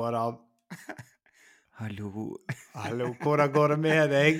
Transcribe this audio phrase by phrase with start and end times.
[0.00, 0.36] Hallo, av
[1.80, 2.36] Hallo.
[2.74, 4.38] Hallo, hvordan går det med deg?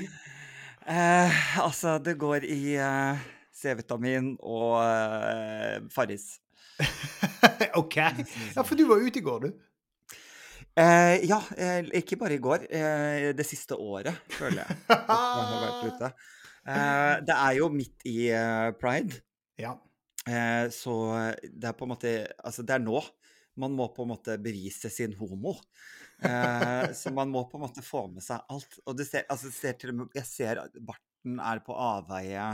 [0.91, 3.21] Eh, altså, det går i eh,
[3.57, 6.39] C-vitamin og eh, Farris.
[7.81, 7.97] OK.
[8.57, 9.51] Ja, for du var ute i går, du.
[10.81, 12.67] Eh, ja, eh, ikke bare i går.
[12.71, 14.79] eh, det siste året, føler jeg.
[14.89, 16.13] at jeg har vært ute.
[16.71, 18.19] Eh, det er jo midt i
[18.81, 19.21] pride,
[19.61, 19.77] Ja.
[20.29, 20.97] eh, så
[21.45, 22.13] det er på en måte
[22.45, 23.01] Altså, det er nå
[23.61, 25.55] man må på en måte bevise sin homo.
[26.23, 28.81] Eh, så man må på en måte få med seg alt.
[28.89, 32.51] Og ser, altså, ser med Jeg ser at barten er på avveie.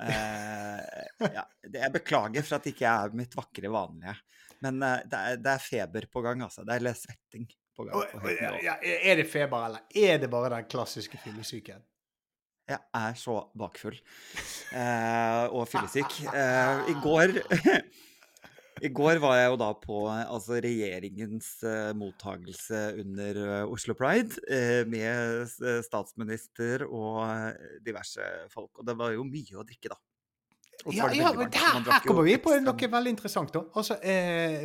[0.00, 4.16] Eh, ja, det, jeg beklager for at det ikke er mitt vakre vanlige.
[4.64, 6.64] Men eh, det, er, det er feber på gang, altså.
[6.66, 8.18] Det er svetting på gang.
[8.22, 11.86] På ja, Er det feber, eller er det bare den klassiske fyllesyken?
[12.70, 16.20] Jeg er så bakfull eh, og fyllesyk.
[16.30, 17.34] Eh, I går
[18.80, 24.40] I går var jeg jo da på altså, regjeringens uh, mottagelse under uh, Oslo Pride
[24.48, 25.50] uh, med
[25.86, 28.72] statsminister og diverse folk.
[28.80, 30.00] Og det var jo mye å drikke, da.
[30.84, 33.62] Ja, ja, men her, her kommer vi på noe veldig interessant, da.
[33.76, 34.62] Altså, eh,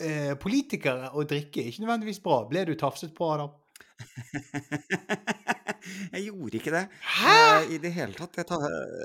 [0.00, 2.42] eh, politikere og drikke er ikke nødvendigvis bra.
[2.48, 3.52] Ble du tafset på, Adam?
[6.14, 7.34] jeg gjorde ikke det Hæ?
[7.34, 8.38] eh, i det hele tatt.
[8.40, 8.58] Jeg ta,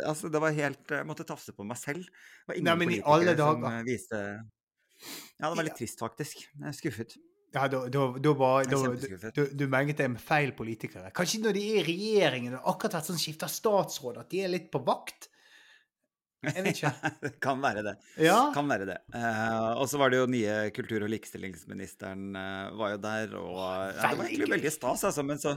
[0.09, 2.05] altså, det var helt Jeg måtte tafse på meg selv.
[2.05, 3.79] Det var ingen Nei, men i politikere alle som dager.
[3.79, 4.21] eh, viste
[5.39, 6.45] Ja, det var litt trist, faktisk.
[6.45, 7.17] Jeg er skuffet.
[7.53, 11.09] Ja, da, da, da var, da, du, du menget deg med feil politikere.
[11.17, 14.51] Kanskje når de er i regjeringen og akkurat har sånn skifta statsråd, at de er
[14.53, 15.31] litt på vakt?
[16.45, 16.91] Jeg vet ikke.
[17.25, 17.93] det kan være det.
[18.23, 18.39] Ja.
[18.55, 18.97] Kan være det.
[19.11, 23.61] Uh, og så var det jo nye kultur- og likestillingsministeren uh, var jo der, og
[23.91, 25.25] ja, det var egentlig veldig stas, altså.
[25.25, 25.55] Men så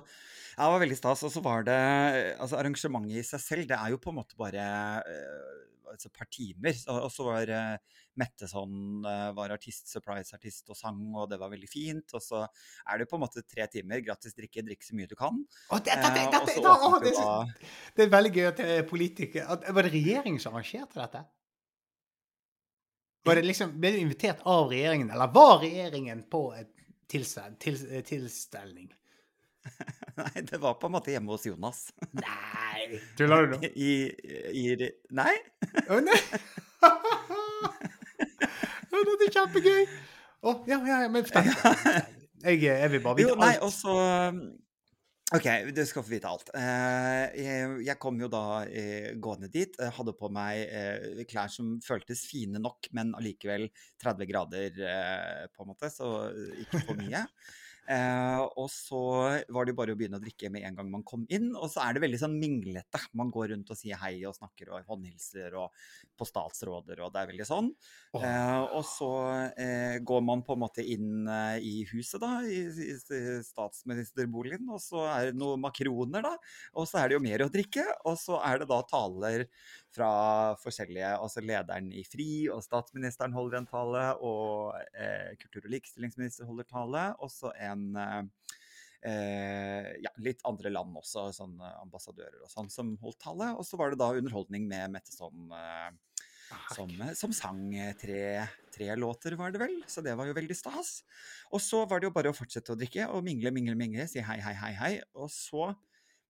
[0.53, 1.23] Ja, det var veldig stas.
[1.25, 1.79] Og så var det
[2.37, 4.67] Altså, arrangementet i seg selv, det er jo på en måte bare
[5.07, 5.63] eh,
[5.95, 6.77] altså par timer.
[6.95, 11.53] Og så var eh, Mette sånn eh, var artist, surprise-artist og sang, og det var
[11.53, 12.17] veldig fint.
[12.17, 15.17] Og så er det på en måte tre timer gratis drikke, drikk så mye du
[15.19, 15.39] kan.
[15.85, 15.97] Det,
[16.53, 20.43] Eh, og å, det, er det er veldig gøy at er politikere Var det regjeringen
[20.43, 21.25] som arrangerte dette?
[23.25, 26.71] Var det liksom, Ble du invitert av regjeringen, eller var regjeringen på en
[27.11, 28.91] tilstel, til, tilstelning?
[30.21, 31.87] Nei, det var på en måte hjemme hos Jonas.
[32.13, 33.01] Nei!
[33.19, 33.61] Tuller du nå?
[33.73, 33.93] I,
[34.53, 34.65] i
[35.17, 35.35] Nei?
[35.89, 36.19] Å, nei!
[38.93, 39.87] det er kjempegøy!
[40.43, 41.49] Å, ja, ja, ja, men fortell.
[42.43, 43.65] Jeg, jeg vil bare Jo, vite nei, alt.
[43.69, 43.95] og så
[45.33, 46.51] OK, du skal få vite alt.
[46.59, 47.39] Eh,
[47.87, 49.79] jeg, kom jo da eh, gående dit.
[49.97, 53.71] Hadde på meg eh, klær som føltes fine nok, men allikevel
[54.03, 54.83] 30 grader,
[55.55, 56.11] på en måte, så
[56.67, 57.23] ikke for mye.
[57.91, 59.01] Eh, og så
[59.51, 61.51] var det jo bare å begynne å drikke med en gang man kom inn.
[61.57, 63.01] Og så er det veldig sånn minglete.
[63.19, 65.75] Man går rundt og sier hei og snakker og håndhilser og
[66.19, 67.71] på statsråder, og det er veldig sånn.
[68.15, 68.23] Oh.
[68.23, 69.11] Eh, og så
[69.57, 74.69] eh, går man på en måte inn eh, i huset, da, i, i, i statsministerboligen,
[74.71, 76.37] og så er det noen makroner, da.
[76.79, 79.47] Og så er det jo mer å drikke, og så er det da taler
[79.93, 80.11] fra
[80.63, 86.49] forskjellige Altså lederen i FRI, og statsministeren holder en tale, og eh, kultur- og likestillingsminister
[86.49, 87.91] holder tale, og så en
[89.03, 93.53] eh, ja, litt andre land også, sånn eh, ambassadører og sånn, som holdt tale.
[93.59, 95.93] Og så var det da underholdning med Mette Sånn eh,
[96.73, 98.23] som, som sang eh, tre,
[98.75, 99.79] tre låter, var det vel.
[99.89, 101.01] Så det var jo veldig stas.
[101.53, 104.23] Og så var det jo bare å fortsette å drikke og mingle, mingle, mingle, si
[104.25, 104.93] hei, hei, hei, hei.
[105.17, 105.73] Og så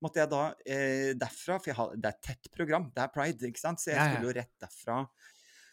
[0.02, 3.12] måtte jeg da eh, derfra, for jeg har, det er et tett program, det er
[3.14, 4.16] pride, ikke sant, så jeg Ja, ja.
[4.16, 4.98] skulle jo rett derfra.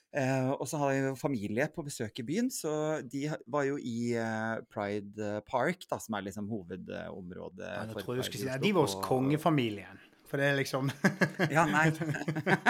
[0.09, 2.71] Eh, og så hadde jeg jo familie på besøk i byen, så
[3.05, 8.17] de var jo i eh, Pride Park, da, som er liksom hovedområdet Ja, for tror
[8.17, 10.05] jeg skulle si Pride i ja, De var hos kongefamilien.
[10.29, 10.89] For det er liksom
[11.55, 11.87] Ja, nei.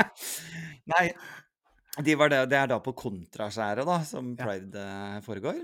[0.95, 1.05] nei.
[1.99, 5.57] De var det, det er da på Kontraskjæret, da, som pride eh, foregår.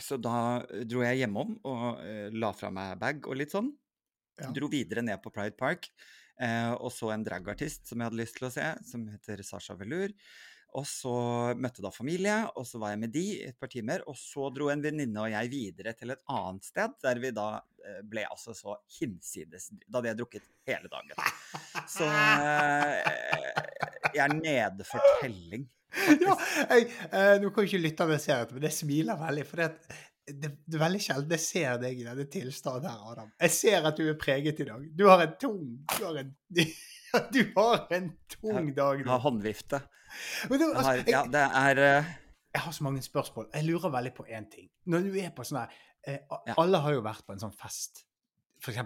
[0.00, 3.70] Så da dro jeg hjemom og eh, la fra meg bag og litt sånn.
[4.42, 4.52] Ja.
[4.54, 5.88] Dro videre ned på Pride Park
[6.42, 9.76] eh, og så en dragartist som jeg hadde lyst til å se, som heter Sasha
[9.78, 10.14] Velour.
[10.72, 11.12] Og så
[11.60, 14.04] møtte da familie, og så var jeg med de i et par timer.
[14.08, 17.48] Og så dro en venninne og jeg videre til et annet sted, der vi da
[17.84, 21.12] eh, ble altså så hinsides Da hadde jeg drukket hele dagen.
[21.92, 22.96] Så eh,
[24.14, 25.68] jeg er nede for telling.
[26.24, 26.38] ja,
[26.70, 29.44] jeg, eh, Nå kan ikke lytterne se dette, men jeg smiler veldig.
[29.50, 33.30] For det, det, det er veldig sjelden jeg ser deg i denne tilstanden her, Adam.
[33.42, 34.84] Jeg ser at du er preget i dag.
[34.98, 35.62] Du har en tung
[35.96, 36.30] Du har en,
[37.34, 39.82] du har en tung dag Jeg har håndvifte.
[40.50, 42.12] Men du, Jeg altså, har, jeg, ja, det er uh...
[42.54, 43.50] jeg har så mange spørsmål.
[43.54, 44.70] Jeg lurer veldig på én ting.
[44.86, 45.76] Når du er på sånn her
[46.06, 46.56] eh.
[46.56, 48.04] Alle har jo vært på en sånn fest.
[48.62, 48.78] F.eks.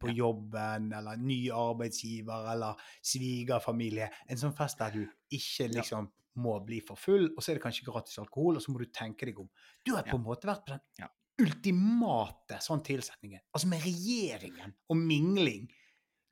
[0.00, 4.08] på jobben, eller ny arbeidsgiver, eller svigerfamilie.
[4.32, 6.06] En sånn fest der du ikke Ja.
[6.38, 8.88] Må bli for full, og så er det kanskje gratis alkohol, og så må du
[8.94, 9.48] tenke deg om.
[9.84, 11.08] Du har på en måte vært på den Ja.
[11.38, 13.40] ultimate sånn tilsetningen.
[13.54, 15.68] Altså med regjeringen og mingling.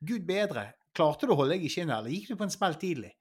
[0.03, 0.73] Gud bedre.
[0.97, 3.13] Klarte du å holde deg i skinnet, eller gikk du på en smell tidlig?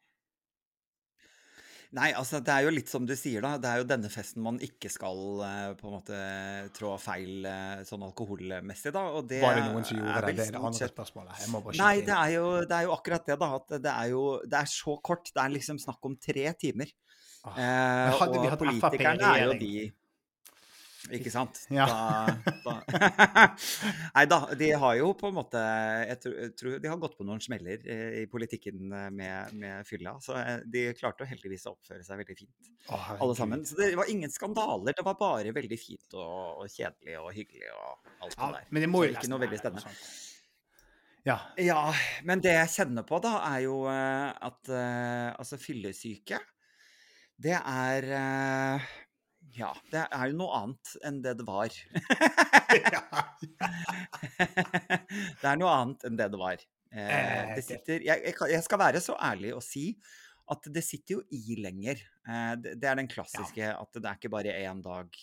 [1.94, 3.54] Nei, altså det er jo litt som du sier, da.
[3.62, 6.20] Det er jo denne festen man ikke skal eh, på en måte
[6.76, 9.04] trå feil eh, sånn alkoholmessig, da.
[9.18, 10.34] Og det Var det noen som gjorde det?
[10.40, 11.36] Det er det andre spørsmålet.
[11.44, 13.50] Jeg må bare Nei, det er, jo, det er jo akkurat det, da.
[13.60, 15.30] At det er jo Det er så kort.
[15.30, 16.90] Det er liksom snakk om tre timer.
[17.46, 17.54] Ah.
[17.62, 19.72] Eh, hadde og politikerne er jo de
[21.14, 21.58] Ikke sant?
[21.70, 21.86] Ja.
[21.86, 22.74] Da, da.
[24.16, 25.60] Nei da, de har jo på en måte
[26.08, 26.18] Jeg
[26.58, 30.16] tror, de har gått på noen smeller eh, i politikken eh, med, med fylla.
[30.22, 33.64] Så eh, de klarte heldigvis å oppføre seg veldig fint, Å, alle sammen.
[33.68, 34.96] Så det var ingen skandaler.
[34.96, 38.68] Det var bare veldig fint og, og kjedelig og hyggelig og alt Ja, det der.
[38.70, 39.94] men det må jo ikke noe veldig spennende.
[41.26, 41.40] Ja.
[41.58, 41.80] Ja,
[42.26, 46.38] men det jeg kjenner på, da, er jo at altså fyllesyke,
[47.42, 48.06] det er
[49.54, 51.70] Ja, det er jo noe annet enn det det var.
[55.40, 56.58] det er noe annet enn det det var.
[56.92, 57.06] Eh,
[57.46, 59.90] Eh, det sitter jeg, jeg, skal være så ærlig å si
[60.52, 62.00] at det sitter jo i lenger.
[62.22, 65.18] Eh, det, er den klassiske at det er ikke bare én dag.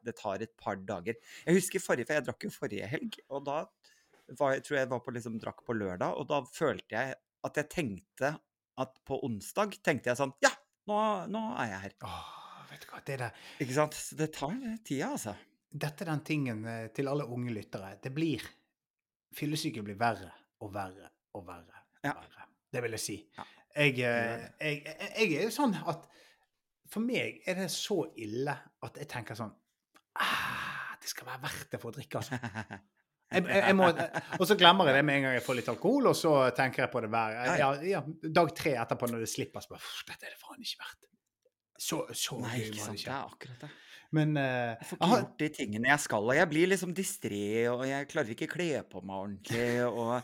[0.00, 1.18] Det tar et par dager.
[1.44, 3.58] Jeg husker forrige, for jeg drakk jo forrige helg, og da
[4.38, 7.60] var, jeg tror jeg var på liksom, drakk på lørdag, og da følte jeg at
[7.60, 8.32] jeg tenkte
[8.80, 10.50] at på onsdag tenkte jeg sånn Ja,
[10.88, 10.96] nå,
[11.30, 11.98] nå er jeg her.
[12.08, 12.43] Åh,
[12.74, 13.96] vet du hva, det der, Ikke sant?
[13.98, 14.54] Så det tar
[14.86, 15.34] tida, altså.
[15.70, 17.94] dette er den tingen eh, til alle unge lyttere.
[18.02, 18.44] Det blir
[19.34, 20.30] Fyllesyke blir verre
[20.62, 21.84] og verre og verre.
[22.04, 22.12] Ja.
[22.14, 22.48] verre.
[22.70, 23.16] Det vil jeg si.
[23.38, 26.04] Ja, Jeg, eh, jeg, jeg, jeg er jo sånn at
[26.90, 28.54] for meg er det så ille
[28.86, 29.50] at jeg tenker sånn
[30.20, 32.38] ah, Det skal være verdt det for å drikke, altså.
[33.74, 33.88] Må,
[34.38, 36.84] og så glemmer jeg det med en gang jeg får litt alkohol, og så tenker
[36.84, 38.02] jeg på det hver ja, ja,
[38.36, 41.00] Dag tre etterpå, når det slipper, så bare Dette er det faen ikke verdt.
[41.78, 42.98] Så, så Nei, gøy ikke var sant.
[42.98, 43.70] det Det er akkurat det.
[44.14, 44.44] Men uh,
[44.78, 45.16] Jeg får ikke aha.
[45.20, 47.40] gjort de tingene jeg skal, og jeg blir liksom distré,
[47.72, 50.20] og jeg klarer ikke kle på meg ordentlig, og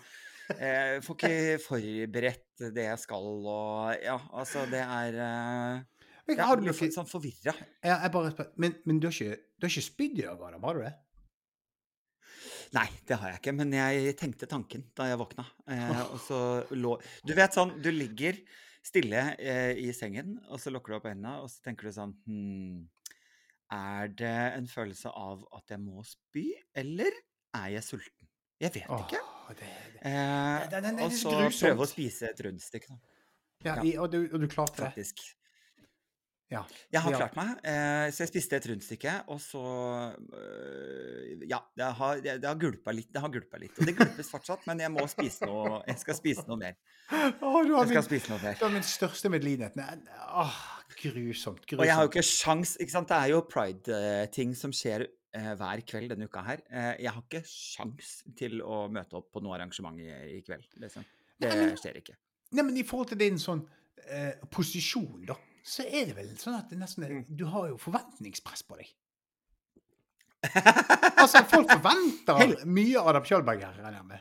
[0.61, 5.83] jeg får ikke forberedt det jeg skal, og ja, altså, det er eh,
[6.31, 7.55] jeg Ja, har litt sånn forvirra.
[7.83, 10.43] ja, jeg bare, spør- men, men du har ikke, du har ikke spydd i dag,
[10.47, 10.63] Adam?
[10.69, 10.95] Har du det?
[12.77, 15.43] Nei, det har jeg ikke, men jeg tenkte tanken da jeg våkna.
[15.67, 16.39] Eh, og så
[16.79, 16.93] lå
[17.27, 18.39] Du vet sånn, du ligger
[18.83, 22.15] stille eh, i sengen, og så lukker du opp øynene, og så tenker du sånn
[22.27, 22.89] Hm,
[23.71, 27.13] er det en følelse av at jeg må spy, eller
[27.55, 28.27] er jeg sulten?
[28.61, 29.21] Jeg vet Åh, ikke.
[29.57, 30.01] det, det.
[30.05, 32.99] Eh, det- og så så prøve å spise et rundstykke, da,
[33.65, 34.01] Ja, Ja.
[34.01, 34.93] og, du, og du klarte det?
[34.93, 35.21] faktisk.
[36.51, 36.65] Ja.
[36.91, 37.19] Jeg har Ja.
[37.21, 39.61] klart meg, eh, så jeg spiste et rundstykke, og så
[41.47, 43.11] ja, det har, det, har gulpa litt.
[43.13, 43.77] Det har gulpa litt.
[43.79, 46.77] Og det gulpes fortsatt, men jeg må spise noe Jeg skal spise noe mer.
[47.11, 48.59] Å, du har Jeg skal min, spise noe mer.
[48.59, 50.05] du har min største medlidenhet.
[50.43, 50.59] Åh,
[51.01, 51.63] grusomt.
[51.67, 51.79] grusomt.
[51.81, 53.09] Og jeg har jo ikke sjans, ikke sant?
[53.11, 56.63] Det er jo pride-ting som skjer eh, hver kveld denne uka her.
[56.71, 60.67] Eh, jeg har ikke sjans til å møte opp på noe arrangement i, i kveld,
[60.83, 61.07] liksom.
[61.41, 62.19] Det skjer ikke.
[62.53, 63.63] Nei, men i forhold til din sånn
[64.11, 65.37] eh, posisjon, da,
[65.67, 67.25] så er det vel sånn at det nesten er, Mm.
[67.37, 68.89] du har jo forventningspress på deg.
[71.21, 74.21] Altså, folk forventer mye av Adam Kjølberg her, regner jeg med.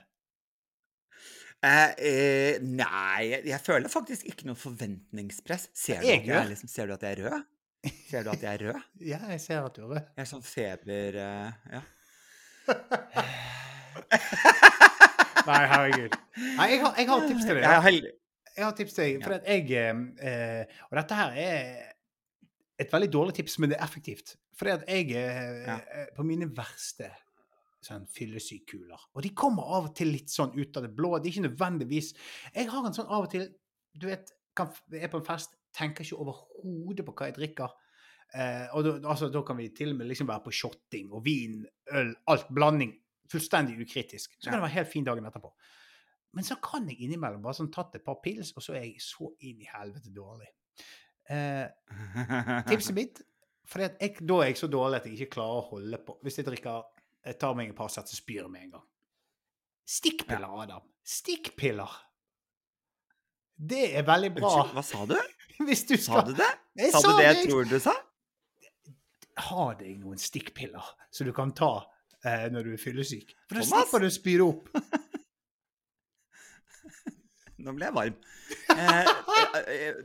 [1.63, 5.69] Eh, eh, nei, jeg, jeg føler faktisk ikke noe forventningspress.
[5.75, 7.47] Ser du, Jeg jeg, er liksom, ser du at jeg er rød?
[8.09, 8.81] Ser du at jeg er rød?
[9.13, 10.01] Ja, jeg ser at du er rød.
[10.15, 11.81] Jeg er sånn feber Uh, Ja.
[15.49, 16.15] Nei, herregud.
[16.59, 17.63] Nei, jeg har, jeg har et tips til deg.
[17.63, 18.11] Jeg er heldig.
[18.59, 19.23] Jeg har tips til deg.
[19.23, 21.95] For at jeg eh, eh, Og dette her er
[22.79, 24.35] et veldig dårlig tips, men det er effektivt.
[24.59, 25.77] Fordi at jeg er Ja.
[25.79, 27.07] eh, På mine verste
[27.85, 31.13] sånn fyllesykuler Og de kommer av og til litt sånn ut av det blå.
[31.19, 32.09] Det er ikke nødvendigvis
[32.55, 33.47] Jeg har en sånn av og til
[33.95, 37.71] Du vet, kan, er på en fest, tenker ikke overhodet på hva jeg drikker.
[38.35, 41.23] Eh, og da, altså, da kan vi til og med liksom være på shotting og
[41.25, 41.63] vin,
[41.95, 42.49] øl, alt.
[42.53, 42.91] Blanding.
[43.31, 44.35] Fullstendig ukritisk.
[44.37, 45.49] Så kan det være helt fin dagen etterpå.
[46.37, 49.01] Men så kan jeg innimellom bare sånn tatt et par pils, og så er jeg
[49.01, 50.49] så inn i helvete dårlig.
[51.29, 51.65] Eh,
[52.69, 53.23] tipset mitt
[53.69, 56.15] for da er jeg så dårlig at jeg ikke klarer å holde på.
[56.25, 56.87] Hvis jeg drikker
[57.29, 58.85] jeg tar meg et par sett, så spyr jeg med en gang.
[59.89, 60.85] Stikkpiller, Adam.
[61.05, 61.97] Stikkpiller!
[63.59, 64.53] Det er veldig bra.
[64.73, 65.17] Hva sa du?
[65.59, 66.47] Du Sa du det?
[66.79, 67.91] Jeg Sa du det jeg tror du sa?
[69.49, 71.73] Ha deg noen stikkpiller som du kan ta
[72.23, 73.33] eh, når du er fyllesyk.
[73.49, 74.71] For da slipper du å spyre opp.
[77.59, 78.17] Nå ble jeg varm.
[78.71, 79.95] Eh, eh, eh,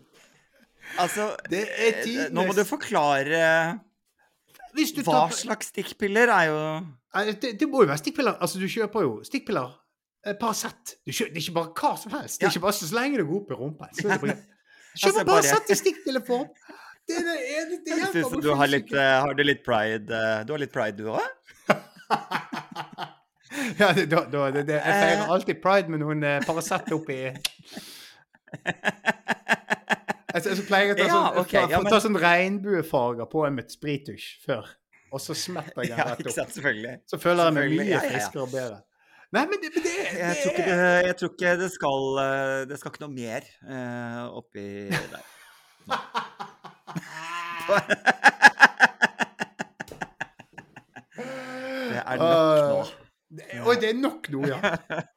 [1.00, 3.78] altså Det eh, Nå må du forklare
[4.74, 6.58] du Hva tar slags stikkpiller er jo
[7.14, 8.34] det, det må jo være stikkpiller.
[8.42, 9.68] Altså, du kjøper jo stikkpiller.
[10.40, 10.96] Paracet.
[11.06, 12.40] Det er ikke bare hva som helst.
[12.40, 13.90] Det er ikke bare så lenge det går opp i rumpa.
[13.94, 14.34] Det.
[14.94, 16.44] Altså, Kjøp bare- Paracet i stikkpilleform.
[17.06, 18.28] Det er det eneste Synes hjelper.
[18.30, 21.26] du mot du har litt, har du litt pride Du har litt pride, du òg?
[23.80, 25.30] Ja, da, da, det, det, jeg feirer Eh.
[25.34, 27.34] alltid pride med noen eh, Paracet oppi jeg,
[30.34, 33.38] Så pleier jeg å ta Ja, sånn, ok, fa- ja, men- ta sånn regnbuefarger på
[33.54, 34.64] med sprittusj før.
[35.14, 36.34] Og så smetter jeg den Ja, rett opp.
[36.34, 36.52] sant.
[37.06, 38.78] Så føler jeg meg mye friskere og bedre.
[39.34, 40.66] Nei, men det, men det, det Jeg tror ikke
[41.08, 44.66] jeg tror ikke det skal eh, Det skal ikke noe mer uh, oppi
[45.10, 45.24] der.
[51.14, 52.53] Det er nok
[53.64, 54.58] Oi, det er nok nå, ja.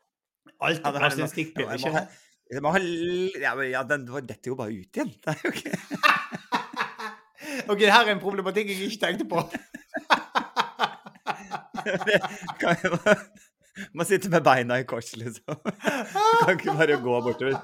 [0.65, 1.37] Alt det er en nok.
[1.37, 2.05] Jeg ikke må det?
[2.47, 5.11] jeg må ha ja, men, ja, den detter jo bare ut igjen.
[5.21, 5.71] Det er jo ikke
[7.67, 9.41] OK, her er en problematikk jeg ikke tenkte på.
[12.61, 13.15] kan jeg bare,
[13.97, 15.57] Må sitte med beina i kors, liksom.
[15.59, 17.59] Du kan ikke bare gå bortover.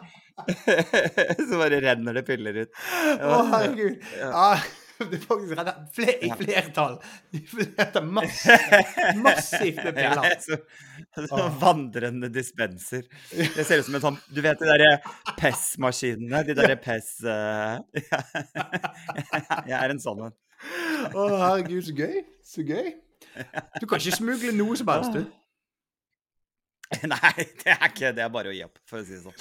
[1.48, 2.72] Så bare renner det piller ut.
[3.16, 3.96] Å, herregud.
[4.20, 4.48] Ja,
[5.10, 6.96] det er faktisk redda fler, i flertall.
[7.34, 8.76] I flertall massivt,
[9.26, 10.40] massivt med Ja, piller.
[10.46, 13.06] så, så vandrende dispenser.
[13.32, 14.92] Det ser ut som en sånn Du vet de derre
[15.40, 16.44] PES-maskinene?
[16.48, 18.04] De derre PES eh,
[19.72, 20.36] Jeg er en sånn en.
[21.12, 22.20] Å, herregud, så gøy.
[22.46, 22.94] Så gøy.
[23.82, 25.24] Du kan ikke smugle noe som helst, du.
[27.10, 27.34] Nei,
[27.64, 29.38] det er ikke Det er bare å gi opp, for å si det sånn.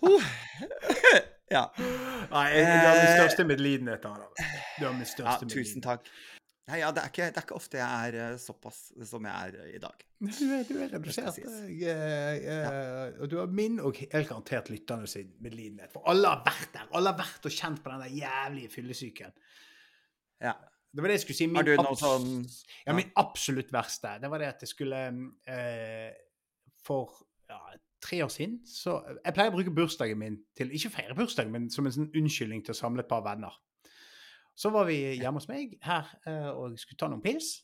[0.00, 1.28] Uh.
[1.50, 1.64] Ja.
[2.30, 4.50] Nei, jeg, du har min største medlidenhet av det.
[4.78, 5.54] Du har min ja, medlidenhet.
[5.54, 6.06] tusen takk.
[6.70, 8.78] Nei, ja, det, er ikke, det er ikke ofte jeg er eh, såpass
[9.10, 10.04] som jeg er i dag.
[10.20, 11.40] Du er, du er redusert.
[11.40, 15.90] eh, eh, og du har min og helt garantert lytterne sin medlidenhet.
[15.94, 16.86] For alle har vært der.
[16.94, 19.34] Alle har vært og kjent på den jævlige fyllesyken.
[20.46, 20.54] Ja.
[20.90, 21.46] Det var det jeg skulle si.
[21.50, 22.30] Min Har du noe sånn
[22.86, 25.02] Ja, min absolutt verste, det var det at jeg skulle
[25.50, 26.08] eh,
[26.86, 27.14] For
[27.50, 27.60] ja,
[28.00, 31.70] tre år siden så Jeg pleier å bruke bursdagen min til Ikke feire bursdagen, men
[31.70, 33.52] som en sånn unnskyldning til å samle et par venner.
[34.56, 37.62] Så var vi hjemme hos meg her eh, og skulle ta noen pils.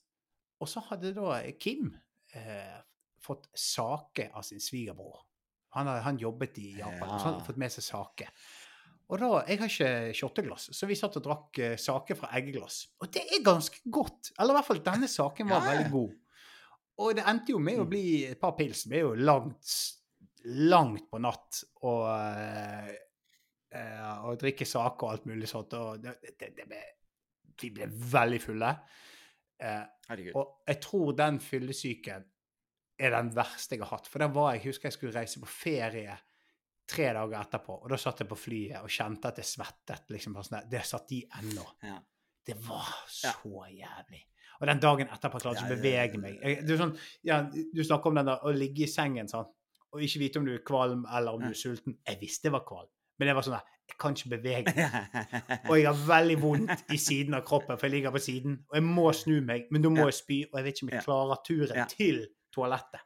[0.61, 1.91] Og så hadde da Kim
[2.35, 2.79] eh,
[3.21, 5.25] fått sake av sin svigerbror.
[5.77, 8.29] Han, han jobbet i Japan, så han hadde fått med seg sake.
[9.13, 12.87] Og da, Jeg har ikke shotteglass, så vi satt og drakk eh, sake fra eggeglass.
[13.05, 14.33] Og det er ganske godt.
[14.39, 15.75] Eller i hvert fall denne saken var Ja, ja.
[15.77, 16.17] veldig god.
[17.05, 17.91] Og det endte jo med å Mm.
[17.93, 18.87] bli et par pils.
[18.89, 19.69] Vi er jo langt,
[20.47, 22.93] langt på natt og, eh,
[23.75, 25.75] eh, og drikke saker og alt mulig sånt.
[25.79, 26.83] Og det, det, det ble,
[27.63, 28.73] vi ble veldig fulle.
[29.57, 30.35] Eh, Herregud.
[30.37, 32.27] og jeg tror den fyllesyken
[32.97, 34.09] er den verste jeg har hatt.
[34.11, 36.17] For den var jeg husker jeg skulle reise på ferie
[36.87, 40.07] tre dager etterpå, og da satt jeg på flyet og kjente at jeg svettet.
[40.15, 41.67] liksom sånn Det satt i ennå.
[41.83, 41.99] Ja.
[42.47, 44.23] Det var så jævlig.
[44.61, 46.37] Og den dagen etterpå klarte jeg ikke å bevege meg.
[46.47, 46.95] Er sånn,
[47.27, 49.49] ja, du snakker om den der å ligge i sengen sånn,
[49.95, 51.99] og ikke vite om du er kvalm eller om du er sulten.
[52.07, 52.91] Jeg visste jeg var kvalm,
[53.21, 55.27] men jeg var sånn der, jeg kan ikke bevege meg.
[55.71, 58.57] Og jeg har veldig vondt i siden av kroppen, for jeg ligger på siden.
[58.67, 60.91] Og jeg må snu meg, men da må jeg spy, og jeg vet ikke om
[60.97, 62.19] jeg klarer turen til
[62.55, 63.05] toalettet.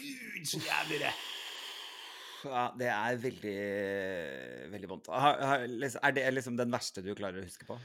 [0.00, 1.14] Gud, så jævlig det.
[2.44, 3.56] Ja, det er veldig,
[4.72, 5.08] veldig vondt.
[5.12, 7.76] Er det liksom den verste du klarer å huske på?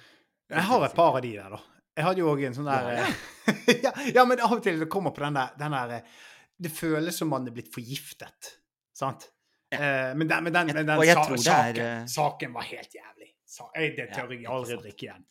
[0.51, 1.63] Jeg har et par av de der, da.
[1.95, 3.03] Jeg hadde jo òg en sånn der Ja,
[3.47, 6.17] eh, ja, ja, men av og til det kommer på den der, den der eh,
[6.57, 8.53] Det føles som man er blitt forgiftet.
[8.95, 9.27] Sant?
[9.73, 13.31] Eh, men den, men den, men den sa, saken, er, eh, saken var helt jævlig.
[13.45, 15.25] Sa, jeg, det Ja, tør jeg aldri drikke igjen.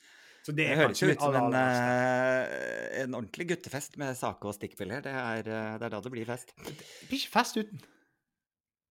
[0.45, 4.55] Så det Det høres jo ut som en, eh, en ordentlig guttefest med sake og
[4.59, 5.01] stikkpiller.
[5.05, 6.53] Det er, eh, det er da det blir fest.
[6.61, 6.75] Det
[7.09, 7.81] blir ikke fest uten.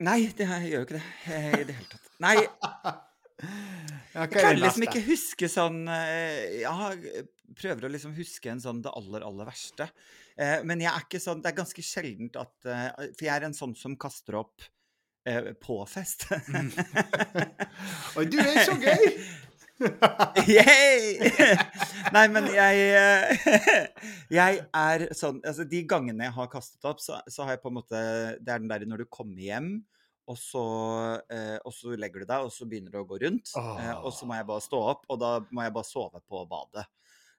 [0.04, 2.10] Nei, det gjør jo ikke det eh, i det hele tatt.
[2.24, 2.36] Nei,
[4.18, 7.26] jeg kan liksom ikke huske sånn eh, Jeg
[7.60, 9.88] prøver å liksom huske en sånn det aller, aller verste.
[10.38, 13.48] Eh, Men jeg er ikke sånn Det er ganske sjeldent at eh, For jeg er
[13.50, 14.66] en sånn som kaster opp
[15.30, 16.26] eh, på fest.
[16.50, 16.72] Mm.
[18.18, 19.08] Oi, du er så gøy!
[20.48, 21.32] Yay!
[22.16, 22.84] Nei, men jeg
[24.32, 27.72] Jeg er sånn Altså, de gangene jeg har kastet opp, så, så har jeg på
[27.72, 28.04] en måte
[28.40, 29.72] Det er den derre når du kommer hjem,
[30.30, 30.64] og så,
[31.34, 33.50] eh, og så legger du deg, og så begynner du å gå rundt.
[33.60, 36.46] Eh, og så må jeg bare stå opp, og da må jeg bare sove på
[36.48, 36.86] badet.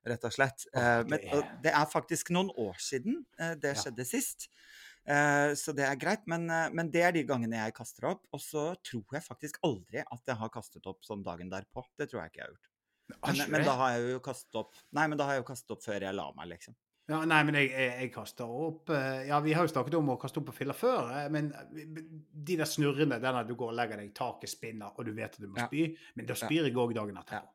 [0.05, 0.67] Rett og slett.
[0.77, 3.81] Eh, det men og det er faktisk noen år siden det det Ja.
[3.81, 4.49] skjedde sist.
[5.09, 8.27] Eh, så det er greit, men, eh, men det er de gangene jeg kaster opp.
[8.33, 11.85] Og så tror jeg faktisk aldri at jeg har kastet opp sånn dagen derpå.
[11.99, 12.71] Det tror jeg ikke jeg har gjort.
[13.27, 15.75] Men, men da har jeg jo kastet opp Nei, men da har jeg jo kastet
[15.77, 16.75] opp før jeg la meg, liksom.
[17.11, 20.09] Ja, nei, men jeg, jeg, jeg kaster opp eh, Ja, vi har jo snakket om
[20.15, 23.75] å kaste opp på filler før, eh, men de der snurrene, den der du går
[23.75, 25.67] og legger deg, taket spinner, og du vet at du må Ja.
[25.67, 26.47] spy, men da Ja.
[26.47, 27.53] spyr jeg òg dagen etterpå.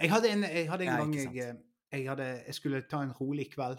[0.00, 3.00] Jeg hadde en, jeg hadde en Nei, gang jeg, eh, jeg, hadde, jeg skulle ta
[3.06, 3.78] en rolig kveld.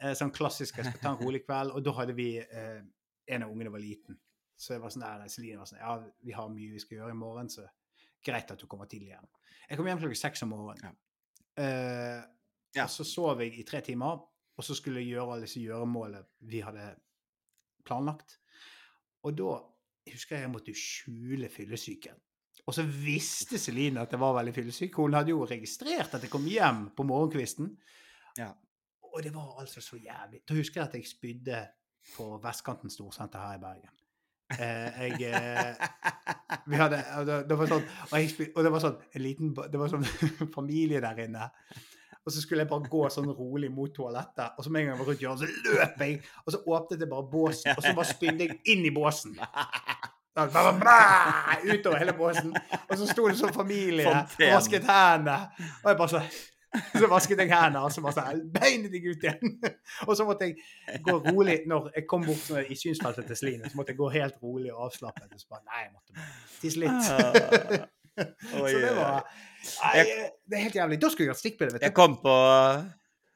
[0.00, 2.82] Eh, sånn klassisk jeg skal ta en rolig kveld, og da hadde vi eh,
[3.32, 4.18] En av ungene var liten.
[4.58, 5.94] Så jeg var sånn der, Celine var sånn Ja,
[6.26, 7.64] vi har mye vi skal gjøre i morgen, så
[8.22, 9.28] greit at du kommer tidlig hjem.
[9.70, 10.98] Jeg kom hjem klokken seks om morgenen.
[11.58, 12.20] Eh,
[12.72, 12.86] Ja.
[12.86, 14.22] Og så sov jeg i tre timer,
[14.56, 16.86] og så skulle jeg gjøre alle disse gjøremålene vi hadde
[17.84, 18.38] planlagt.
[19.28, 19.50] Og da
[20.08, 22.16] husker jeg jeg måtte skjule fyllesyken.
[22.66, 24.94] Og så visste Celine at jeg var veldig fyllesyk.
[25.00, 27.72] Hun hadde jo registrert at jeg kom hjem på morgenkvisten.
[28.38, 28.52] Ja.
[29.12, 30.44] Og det var altså så jævlig.
[30.48, 31.64] Da husker jeg at jeg spydde
[32.16, 33.98] på Vestkanten Storsenter her i Bergen.
[34.52, 35.74] Eh, jeg eh,
[36.66, 39.80] Vi hadde det, det var sånn og, jeg, og det var sånn en liten Det
[39.80, 40.04] var sånn
[40.56, 41.46] familie der inne.
[42.22, 44.94] Og så skulle jeg bare gå sånn rolig mot toalettet, og så med en gang
[44.94, 47.94] jeg var rundt hjørnet, så løp jeg, og så åpnet jeg bare båsen, og så
[47.98, 49.34] bare spydde jeg inn i båsen.
[50.32, 50.98] Da bla, bla,
[51.68, 52.54] utover hele båsen.
[52.88, 55.36] Og så sto det sånn familie og vasket hendene.
[55.82, 56.22] Og jeg bare så
[56.72, 59.58] så vasket jeg hendene, og så bare sånn Beinet deg ut igjen!
[60.06, 63.68] Og så måtte jeg gå rolig når jeg kom bort sånn i synsfeltet til Sline.
[63.68, 65.28] Så måtte jeg gå helt rolig og avslappet.
[65.28, 66.30] Og så bare Nei, jeg måtte
[66.62, 67.90] tisse litt.
[68.62, 69.28] Oi, så det var.
[69.68, 70.06] Nei,
[70.48, 71.00] det er helt jævlig.
[71.04, 72.38] Da skulle jeg hatt stikkbilde, vet Jeg kom på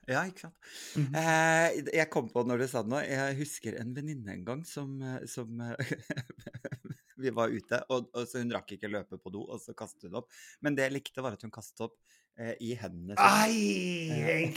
[0.06, 0.56] Ja, ikke sant.
[0.94, 1.16] Mhm.
[1.18, 4.62] Eh, jeg kom på når du sa det nå, jeg husker en venninne en gang
[4.66, 5.74] som, eh, som eh,
[7.16, 10.10] Vi var ute, og, og så hun rakk ikke løpe på do, og så kastet
[10.10, 10.28] hun opp.
[10.60, 11.96] Men det jeg likte, var at hun kastet opp
[12.36, 13.16] eh, i hendene!
[13.18, 14.52] Ai!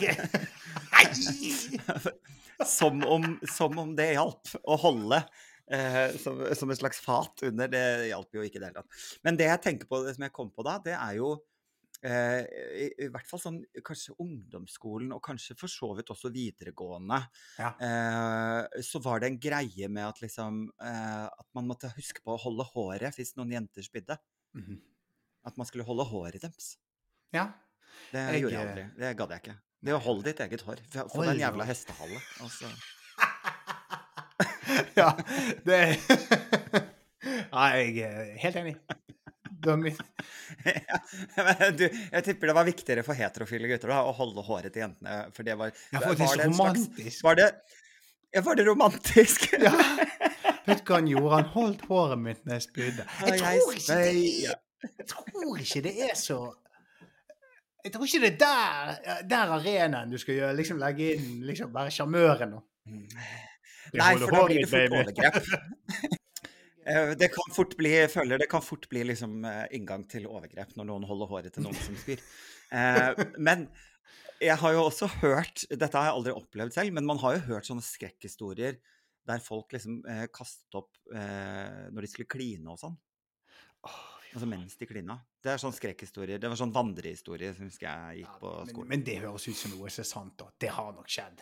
[2.68, 5.22] som, om, som om det hjalp å holde.
[5.72, 7.72] Eh, som, som et slags fat under.
[7.72, 9.00] Det hjalp jo ikke i det hele tatt.
[9.24, 11.38] Men det jeg tenker på, det som jeg kom på da, det er jo
[12.04, 12.44] eh,
[12.84, 17.22] i, i hvert fall sånn kanskje ungdomsskolen, og kanskje for så vidt også videregående,
[17.60, 17.72] Ja.
[17.80, 22.36] eh, så var det en greie med at liksom eh, At man måtte huske på
[22.36, 24.18] å holde håret hvis noen jenter spydde.
[24.56, 24.80] Mhm.
[25.46, 26.78] At man skulle holde håret deres.
[27.34, 27.48] Ja.
[28.12, 28.86] Det Jeg, gjorde jeg eh, aldri.
[29.00, 29.58] Det gadd jeg ikke.
[29.82, 30.80] Det å holde ditt eget hår.
[31.14, 32.20] Få den jævla hestehale.
[32.44, 32.68] Altså.
[35.00, 35.10] ja,
[35.66, 35.80] det
[37.50, 38.76] Ja, jeg er helt enig.
[41.80, 45.14] Du, jeg tipper det var viktigere for heterofile gutter da, å holde håret til jentene.
[45.36, 47.20] For det var Ja, for det var det slags-.
[47.26, 47.48] Var det,
[48.36, 49.40] ja, var det romantisk?
[49.68, 49.74] Ja.
[50.70, 51.30] Vet du hva han gjorde?
[51.34, 53.04] Han holdt håret mitt når jeg spydde.
[53.26, 54.14] Jeg tror ikke det er,
[55.00, 56.38] jeg tror ikke det er så
[57.84, 58.80] Jeg tror ikke det er der,
[59.32, 62.52] der arenaen du skal gjøre, liksom legge inn liksom være sjarmøren.
[62.86, 62.90] Du
[63.98, 65.36] Nei, for da blir det fort overgrep.
[66.90, 70.76] Eh, Det kan fort bli, føler det kan fort bli liksom eh, inngang til overgrep
[70.80, 72.22] når noen holder håret til noen som spyr.
[72.72, 73.68] Eh, Men
[74.42, 77.46] jeg har jo også hørt, dette har jeg aldri opplevd selv, men man har jo
[77.52, 78.80] hørt sånne skrekkhistorier
[79.30, 80.00] der folk liksom
[80.34, 82.96] kastet opp når de skulle kline og sånn.
[84.30, 85.18] Altså mens de klina.
[85.44, 86.40] Det er sånn skrekkhistorier.
[86.42, 88.90] Det var sånn vandrehistorie som husker jeg gikk på Men, skolen.
[88.94, 90.48] men det høres ut som noe som er sant, da.
[90.62, 91.42] Det har nok skjedd.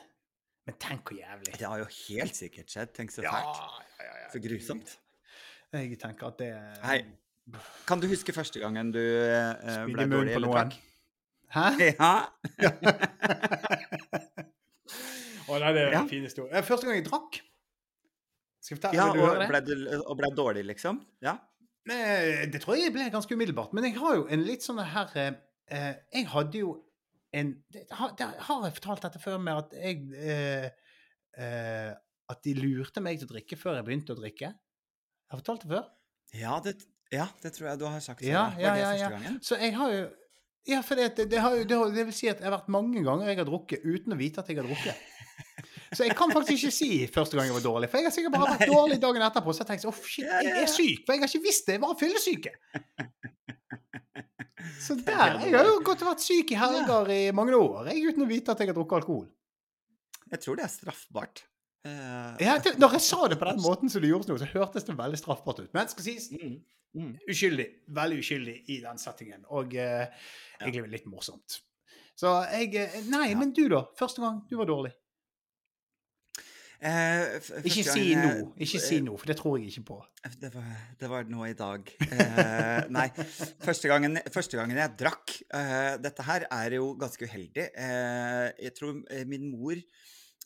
[0.68, 1.54] Men tenk hvor jævlig.
[1.60, 2.94] Det har jo helt sikkert skjedd.
[2.98, 3.62] Tenk så fælt.
[3.62, 4.30] ja, ja, ja.
[4.34, 4.98] Så grusomt.
[5.73, 6.51] Jeg tenker at det
[6.84, 6.99] Hei.
[7.88, 10.77] Kan du huske første gangen du eh, ble dårlig eller trekk?
[11.56, 11.65] Hæ?
[12.01, 12.12] Ja.
[15.47, 16.01] Å, nei, det er Ja.
[16.03, 16.63] en fin historie.
[16.67, 17.38] Første gang jeg drakk
[18.60, 18.97] Skal jeg fortelle?
[18.99, 20.99] ja du og, ble du, og ble dårlig, liksom?
[21.23, 21.38] Ja.
[21.88, 23.71] Det tror jeg ble ganske umiddelbart.
[23.73, 25.38] Men jeg har jo en litt sånn her eh,
[25.71, 26.73] eh, Jeg hadde jo
[27.36, 30.67] en det, har, det, Har jeg fortalt dette før med at jeg eh,
[31.39, 31.91] eh,
[32.27, 34.51] At de lurte meg til å drikke før jeg begynte å drikke?
[35.28, 35.90] Jeg har fortalt det før?
[36.40, 36.74] Ja det,
[37.12, 38.24] ja, det tror jeg du har sagt.
[38.24, 39.36] Ja, ja, ja, ja.
[39.44, 40.08] Så jeg har jo
[40.68, 43.30] Ja, for det, det, har jo, det, vil si at jeg har vært mange ganger
[43.30, 45.06] jeg har drukket uten å vite at jeg har drukket.
[45.96, 47.90] Så jeg kan faktisk ikke si første gang jeg var dårlig.
[47.92, 49.54] For jeg har sikkert bare vært dårlig dagen etterpå.
[49.56, 51.06] Så jeg tenkte oh, shit, jeg er syk.
[51.06, 51.78] For jeg har ikke visst det.
[51.78, 52.54] Jeg var fyllesyke.
[54.84, 55.38] Så er der.
[55.46, 58.52] Jeg har jo og vært syk i helger i mange år jeg, uten å vite
[58.52, 59.30] at jeg har drukket alkohol.
[60.28, 61.46] Jeg tror det er straffbart.
[61.88, 64.50] Eh, Ja, det, når jeg sa det på den måten som du gjorde nå, så
[64.54, 65.71] hørtes det veldig straffbart ut.
[65.78, 66.54] Men skal sies mm,
[67.00, 67.13] mm.
[67.32, 67.67] uskyldig.
[68.02, 69.45] Veldig uskyldig i den settingen.
[69.56, 70.08] Og eh,
[70.62, 71.62] egentlig litt morsomt.
[72.17, 73.38] Så jeg eh, Nei, Ja.
[73.39, 73.86] men du, da?
[74.00, 74.93] Første gang du var dårlig?
[76.78, 79.95] Eh, Ikke si gang jeg- Ikke si noe, for det tror jeg ikke på.
[80.39, 80.65] Det var,
[81.00, 81.89] det var nå i dag.
[82.06, 83.08] Eh, nei,
[83.65, 87.71] første gangen, første gangen jeg drakk eh, Dette her er jo ganske uheldig.
[87.73, 89.82] Eh, jeg tror eh, min mor eh,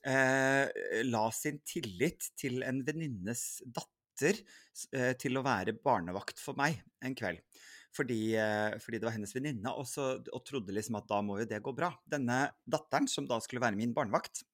[0.01, 4.39] la sin tillit til en venninnes datter
[4.95, 7.41] eh, til å være barnevakt for meg en kveld.
[7.91, 9.89] Fordi, eh, fordi det var hennes venninne, og,
[10.31, 11.91] og trodde liksom at da må jo det gå bra.
[12.07, 14.45] Denne datteren, som da skulle være min barnevakt,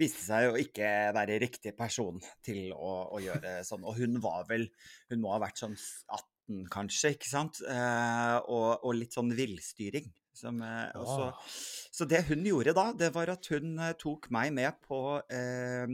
[0.00, 3.84] viste seg å ikke være riktig person til å, å gjøre sånn.
[3.84, 4.70] Og hun var vel
[5.12, 7.60] Hun må ha vært sånn 18, kanskje, ikke sant?
[7.68, 10.08] Eh, og, og litt sånn villstyring.
[10.36, 11.48] Som, eh, og så, Ah.
[11.92, 15.86] så det hun gjorde da, det var at hun eh, tok meg med på eh,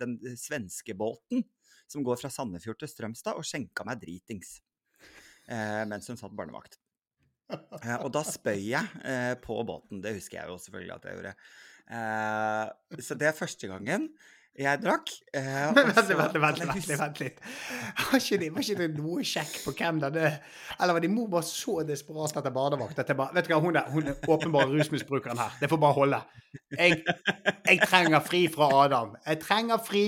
[0.00, 1.44] den svenske båten
[1.86, 4.56] som går fra Sandefjord til Strømstad, og skjenka meg dritings.
[5.46, 6.78] Eh, mens hun satt barnevakt.
[7.52, 10.00] Eh, og da spøy jeg eh, på båten.
[10.00, 11.34] Det husker jeg jo selvfølgelig at jeg gjorde.
[11.92, 14.08] Eh, så det er første gangen
[14.58, 15.10] jeg drakk.
[15.32, 17.38] Eh, og Vent, vent, vent, vent, vent litt.
[17.40, 20.32] Var ikke, det, var ikke det noe sjekk på hvem denne
[20.76, 23.60] Eller var din mor bare så desperat etter barnevakt at jeg bare Vet du hva,
[23.64, 25.56] hun er, hun er åpenbare rusmisbrukeren her.
[25.60, 26.20] Det får bare holde.
[26.76, 27.00] Jeg,
[27.64, 29.16] jeg trenger fri fra Adam.
[29.24, 30.04] Jeg trenger fri.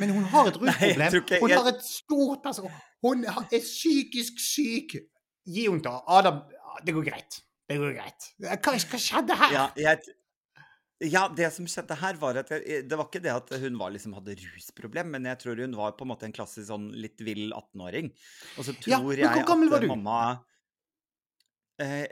[0.00, 1.40] Men hun har et rusproblem.
[1.44, 2.76] Hun har et stort person...
[3.04, 4.98] Hun er psykisk syk.
[5.44, 6.42] Gi henne til Adam.
[6.86, 7.42] Det går greit.
[7.68, 8.30] Det går greit.
[8.42, 9.52] Hva, hva skjedde her?
[9.54, 10.14] Ja, jeg,
[11.02, 13.90] ja, det som skjedde her, var at jeg, Det var ikke det at hun var,
[13.94, 17.20] liksom, hadde rusproblem, men jeg tror hun var på en måte en klassisk sånn litt
[17.26, 18.12] vill 18-åring.
[18.58, 19.90] Og så tror Ja, men jeg hvor gammel at var du?
[19.90, 20.18] mamma
[21.82, 22.06] eh,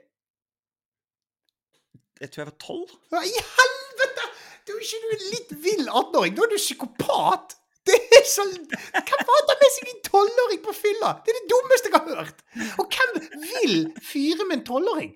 [2.23, 2.93] Jeg tror jeg var tolv.
[3.13, 4.29] Hva i helvete?!
[4.67, 7.57] Du er ikke du en litt vill 18-åring, da er du psykopat!
[7.83, 11.17] Det er så Hvem faen tar med seg en tolvåring på fylla?
[11.27, 12.45] Det er det dummeste jeg har hørt!
[12.79, 13.75] Og hvem vil
[14.07, 15.11] fyre med en tolvåring?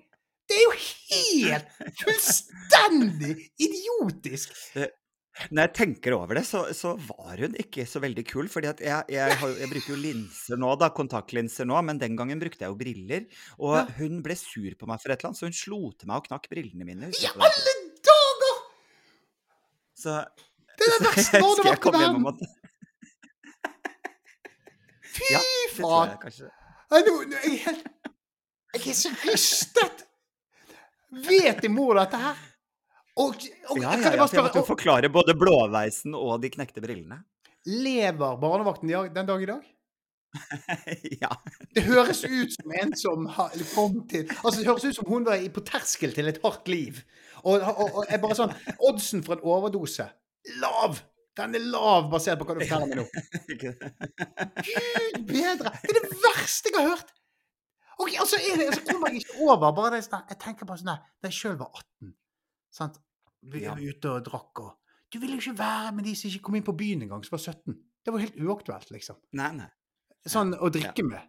[0.47, 1.67] Det er jo helt
[2.03, 4.53] fullstendig idiotisk!
[5.53, 8.47] Når jeg tenker over det, så, så var hun ikke så veldig kul.
[8.49, 12.15] fordi at jeg, jeg, har, jeg bruker jo linser nå, da, kontaktlinser nå, men den
[12.17, 13.27] gangen brukte jeg jo briller.
[13.59, 13.83] Og Ja.
[13.99, 16.29] hun ble sur på meg for et eller annet, så hun slo til meg og
[16.31, 17.11] knakk brillene mine.
[17.13, 17.75] I jeg alle
[18.09, 18.57] dager!
[19.97, 20.15] Så,
[20.77, 22.41] Det er det verste jeg kom i verden!
[25.17, 25.43] Fy Ja,
[25.77, 26.17] faen!
[26.17, 27.87] jeg nå er Jeg er helt-
[28.73, 30.06] jeg er så rystet!
[31.11, 32.43] Vet din mor dette her?
[33.17, 33.33] Og,
[33.71, 37.23] og Ja, ja, ja, måtte jo forklare både blåveisen og de knekte brillene.
[37.65, 39.65] lever barnevakten den dag i dag?
[41.23, 41.31] ja.
[41.73, 45.25] Det høres ut som en som har kom til Altså, det høres ut som hun
[45.25, 47.01] var på terskel til et hardt liv.
[47.43, 48.53] Og, og, og bare sånn
[48.89, 50.09] Oddsen for en overdose
[50.61, 50.99] lav!
[51.37, 53.05] Den er lav basert på hva du forteller meg nå.
[53.61, 55.73] Gud bedre!
[55.83, 57.13] Det er det verste jeg har hørt!
[57.97, 60.81] Ok, altså er det, så kommer jeg ikke over bare det sånn Jeg tenker bare
[60.81, 62.11] sånn nei, Da jeg sjøl var 18,
[62.79, 62.99] sant
[63.41, 64.75] Vi var ute og drakk og
[65.13, 67.37] Du ville jo ikke være med de som ikke kom inn på byen engang, som
[67.37, 67.73] var 17.
[68.05, 69.17] Det var helt uaktuelt, liksom.
[69.39, 69.67] Nei, nei.
[70.27, 71.23] Sånn å drikke med.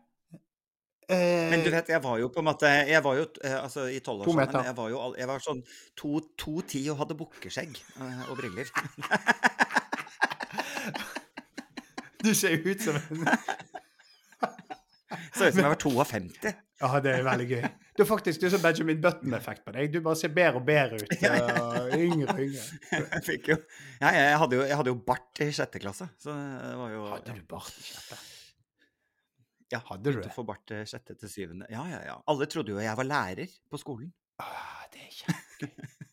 [1.09, 3.87] Eh, Men du vet, jeg var jo på en måte Jeg var jo eh, altså
[3.89, 4.67] i To tolvårsalderen.
[4.69, 5.63] Jeg var jo jeg var sånn
[5.97, 8.69] to, to ti og hadde bukkeskjegg eh, og briller.
[12.19, 13.29] Du ser jo ut som en
[15.39, 16.53] Så ut som jeg var 52.
[16.79, 17.63] Ja, det er veldig gøy.
[17.99, 19.89] Du er faktisk du er som Benjamin Button-effekt på deg.
[19.95, 21.15] Du bare ser bedre og bedre ut.
[21.19, 22.67] og yngre og yngre.
[22.93, 23.57] Jeg fikk jo
[24.03, 27.07] Ja, jeg hadde jo, jeg hadde jo bart i sjette klasse, så det var jo
[27.11, 28.21] Hadde du bart i sjette?
[29.75, 30.31] Ja, Hadde du det?
[30.33, 31.67] få bart eh, sjette til syvende.
[31.69, 32.15] Ja, ja, ja.
[32.31, 34.13] Alle trodde jo jeg var lærer på skolen.
[34.41, 36.05] Ah, det er kjempegøy.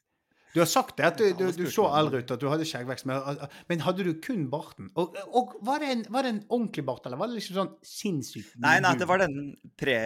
[0.55, 3.03] Du har sagt det, at du, du, du så eldre ut, at du hadde skjeggvekst,
[3.09, 4.87] men, hadde du kun barten?
[4.95, 7.73] Og, og var, det en, var det en ordentlig bart, eller var det liksom sånn
[7.83, 9.35] sinnssykt Nei, nei, det var den
[9.75, 9.97] pre...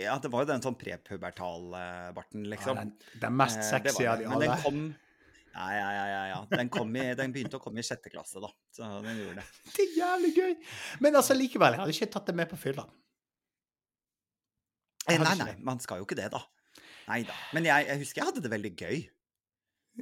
[0.00, 2.80] Ja, det var jo den sånn prepubertal-barten, liksom.
[2.80, 4.50] ja, den, den mest Eh, sexy av de de Men alle.
[4.50, 4.82] den kom
[5.54, 6.20] Ja, ja, ja.
[6.32, 6.42] ja.
[6.50, 8.50] Den, kom i, den begynte å komme i sjette klasse, da.
[8.74, 9.48] Så den gjorde det.
[9.76, 10.52] Det er jævlig gøy!
[11.06, 12.88] Men altså likevel, jeg hadde ikke tatt det med på fylla.
[15.06, 16.40] Eh, Nei, nei, man skal jo ikke det, da.
[17.06, 17.36] Nei da.
[17.54, 19.04] Men jeg, jeg husker jeg hadde det veldig gøy.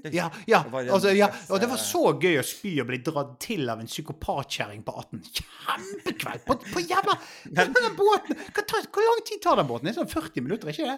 [0.09, 3.35] Ja, ja, altså, ja, og det var eh, så gøy å spy og bli dratt
[3.45, 5.21] til av en psykopatkjerring på 18.
[5.37, 6.45] Kjempekveld!
[6.47, 8.41] På, på Men- den båten!
[8.57, 9.91] Hvor lang tid tar den båten?
[9.91, 10.97] Det er sånn 40 minutter, ikke det?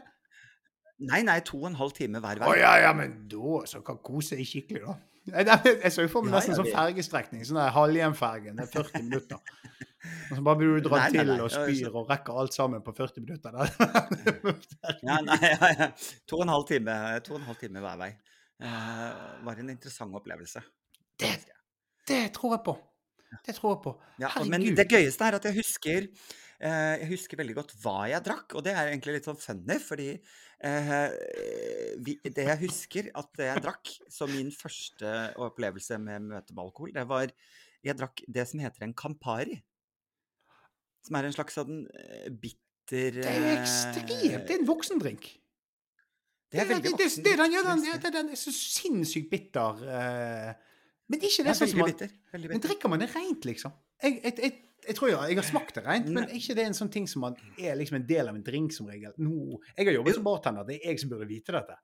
[1.11, 2.61] Nei, nei, to og en halv time hver Å vei.
[2.63, 4.95] ja, ja, men da så kan kose deg skikkelig, da.
[5.25, 7.43] Jeg, jeg, så jo for meg nesten ja, sånn fergestrekning.
[7.49, 8.59] Sånn der halvhjemfergen.
[8.61, 9.41] Det er 40 minutter.
[10.31, 13.25] Og så bare blir du dratt til og spyr og rekker alt sammen på 40
[13.25, 13.55] minutter.
[15.01, 15.89] Ja, nei, ja, ja.
[16.29, 18.11] To og en halv time, to og en halv time hver vei.
[18.65, 20.63] Eh, var en interessant opplevelse.
[21.21, 21.35] Det,
[22.09, 22.75] det tror jeg på.
[23.45, 23.93] Det tror jeg på.
[24.23, 28.25] Ja, men det gøyeste er at jeg husker eh, Jeg husker veldig godt hva jeg
[28.25, 31.17] drakk, og det er egentlig litt sånn funny, fordi eh,
[32.07, 35.13] vi, det jeg husker at jeg drakk som min første
[35.45, 37.29] opplevelse med møte med alkohol, det var
[37.85, 39.59] Jeg drakk det som heter en Campari.
[41.05, 44.47] Som er en slags sånn eh, bitter Det er jo ekstremt.
[44.47, 45.35] Det er en voksendrink.
[46.55, 49.81] Det er veldig det, det, det, den, gjør den, er så sinnssykt bitter.
[49.91, 50.53] eh,
[51.11, 53.75] men ikke Det det er sånn som man Men drikker man det rent, liksom?
[54.05, 54.55] Jeg, jeg, jeg,
[54.89, 57.09] jeg tror jo, jeg har smakt det rent, men ikke det er en sånn ting
[57.11, 59.15] som man er liksom en del av en drink som regel.
[59.23, 59.61] No.
[59.75, 61.79] Jeg har jobbet som bartender, det er jeg som burde vite dette.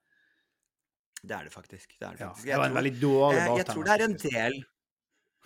[1.21, 1.97] Det er det faktisk.
[1.99, 3.59] Det er det Ja, det var en veldig dårlig bartender.
[3.61, 4.61] Jeg tror det er en del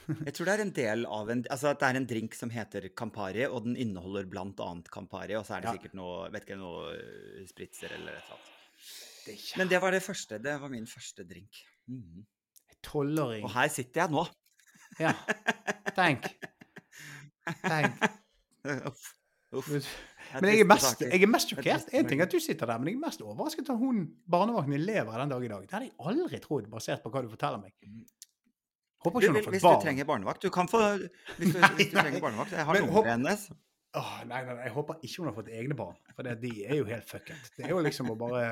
[0.04, 2.50] Jeg tror det er en del av en Altså at det er en drink som
[2.52, 6.46] heter Campari, og den inneholder blant annet Campari, og så er det sikkert noe vet
[6.46, 8.53] ikke, noe spritzer eller et eller annet.
[9.24, 10.38] Det ikke Men det var det første.
[10.42, 11.60] Det var min første drink.
[12.84, 13.44] Tolvåring.
[13.44, 14.24] Og her sitter jeg nå.
[15.00, 15.12] Ja.
[15.96, 16.28] Tenk.
[17.64, 18.04] Tenk.
[18.88, 19.06] Uff.
[19.54, 19.70] Uff.
[20.40, 21.88] Men jeg er, mest, jeg er mest er sjokkert.
[21.94, 23.98] Én En ting at du sitter der, men jeg er mest overrasket over at hun
[24.30, 25.62] barnevakten lever den dag i dag.
[25.62, 27.74] Det hadde jeg aldri trodd, basert på hva du forteller meg.
[29.04, 29.54] Håper Du, ikke hun fått barn.
[29.54, 30.80] hvis du trenger barnevakt Du kan få
[31.36, 33.42] Hvis du, hvis du trenger barnevakt Jeg har nummeret hennes.
[33.94, 36.80] Åh, nei, nei, jeg håper ikke hun har fått egne barn, for det, de er
[36.80, 37.50] jo helt fucket.
[37.54, 38.42] Det er jo liksom å bare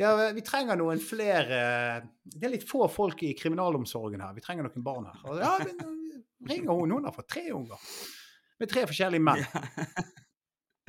[0.00, 1.58] Ja, vi trenger noen flere
[2.24, 4.32] Det er litt få folk i kriminalomsorgen her.
[4.36, 5.18] Vi trenger noen barn her.
[5.26, 6.96] Og, ja, men uh, ringer hun.
[6.96, 7.84] Hun har fått tre unger.
[8.62, 9.44] Med tre forskjellige menn.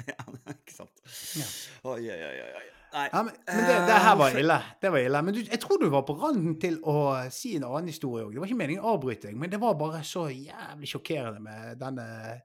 [0.07, 0.23] Ja,
[0.55, 1.03] ikke sant.
[1.37, 1.49] Ja.
[1.91, 2.69] Oi, oi, oi, oi.
[2.93, 3.07] Nei.
[3.09, 4.57] Ja, men, men det, det her var Eh, ille.
[4.81, 5.21] Det var ille.
[5.25, 6.95] Men du, jeg tror du var på randen til å
[7.33, 8.35] si en annen historie òg.
[8.35, 11.79] Det var ikke meningen å avbryte deg, men det var bare så jævlig sjokkerende med
[11.81, 12.43] denne eh,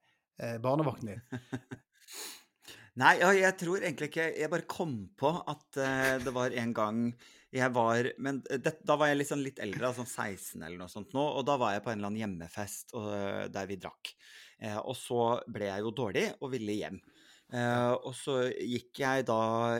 [0.62, 1.22] barnevakten din.
[2.98, 7.02] Nei, jeg tror egentlig ikke Jeg bare kom på at eh, det var en gang
[7.54, 11.14] jeg var Men det, da var jeg liksom litt eldre, sånn 16 eller noe sånt
[11.16, 13.06] nå, og da var jeg på en eller annen hjemmefest og,
[13.54, 14.10] der vi drakk.
[14.60, 16.98] Eh, og så ble jeg jo dårlig og ville hjem.
[17.48, 19.38] Eh, og så gikk jeg da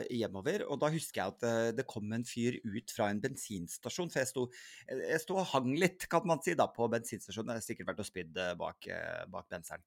[0.09, 4.09] hjemover, og da husker jeg at det, det kom en fyr ut fra en bensinstasjon.
[4.09, 4.45] For jeg sto,
[4.89, 7.53] jeg sto og hang litt, kan man si, da, på bensinstasjonen.
[7.53, 9.85] Jeg har sikkert vært og spydd eh, bak, eh, bak benseren.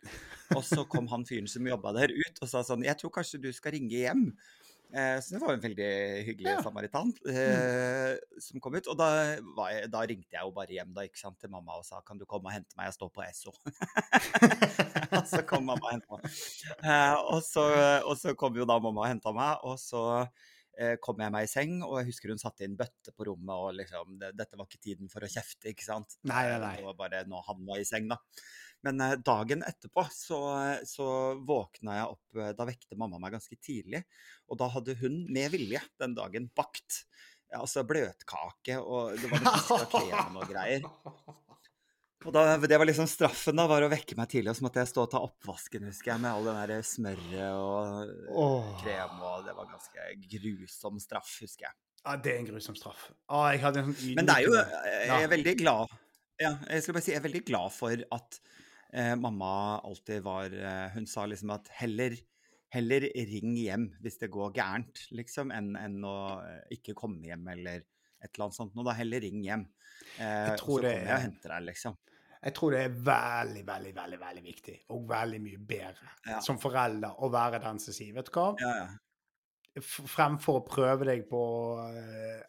[0.55, 3.43] Og så kom han fyren som jobba der, ut og sa sånn Jeg tror kanskje
[3.43, 4.29] du skal ringe hjem.
[4.93, 5.89] Eh, så det var en veldig
[6.27, 6.63] hyggelig Ja.
[6.63, 8.87] samaritan eh, som kom ut.
[8.93, 9.09] Og da,
[9.57, 12.03] var jeg, da ringte jeg jo bare hjem da, ikke sant, til mamma og sa
[12.05, 13.55] kan du komme og hente meg, jeg står på Esso.
[15.19, 16.41] og så kom mamma og henta meg.
[16.83, 17.67] Eh, og, så,
[18.07, 20.03] og så kom jo da mamma og henta meg, og så
[20.79, 23.55] eh, kom jeg meg i seng, og jeg husker hun satte inn bøtte på rommet,
[23.57, 26.19] og liksom det, Dette var ikke tiden for å kjefte, ikke sant.
[26.29, 26.75] Nei, nei, Eh, nei.
[26.81, 28.21] Det var bare når han var i seng, da.
[28.87, 30.41] Men eh, dagen etterpå så,
[30.89, 31.09] så
[31.47, 34.03] våkna jeg opp eh, Da vekte mamma meg ganske tidlig.
[34.51, 37.05] Og da hadde hun med vilje den dagen bakt
[37.53, 40.87] altså bløtkake, og det var noe piska krem og greier.
[42.23, 44.83] Og da, det var liksom straffen, da, var å vekke meg tidlig, og så måtte
[44.83, 48.69] jeg stå og ta oppvasken, husker jeg, med all den der smøret og oh.
[48.83, 51.77] krem, og det var ganske grusom straff, husker jeg.
[52.03, 53.09] Ja, det er en grusom straff.
[53.31, 55.93] Å, jeg hadde en sånn Men det er jo Jeg er veldig glad
[56.43, 58.39] Ja, jeg skal bare si jeg er veldig glad for at
[58.93, 62.17] eh, mamma alltid var eh, Hun sa liksom at heller
[62.73, 67.51] Heller ring hjem hvis det går gærent, liksom, enn enn å eh, ikke komme hjem
[67.53, 67.83] eller
[68.23, 68.73] et eller annet sånt.
[68.79, 69.67] Nå da, heller ring hjem.
[70.17, 71.99] Eh, så kommer jeg og henter deg, liksom.
[72.43, 76.41] Jeg tror det er veldig, veldig, veldig veldig viktig, og veldig mye bedre Ja.
[76.41, 78.47] som forelder å være den som sier Vet du hva?
[78.65, 78.89] Ja, ja.
[79.83, 81.43] Fremfor å prøve deg på
[81.87, 82.41] eh,